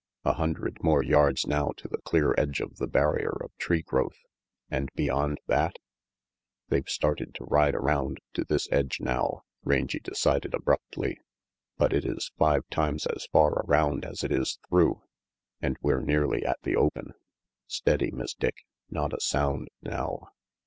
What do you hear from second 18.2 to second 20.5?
Dick, not a sound now."